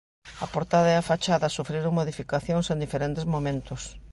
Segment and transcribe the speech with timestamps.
[0.45, 3.81] A portada e a fachada sufriron modificacións en diferentes momentos.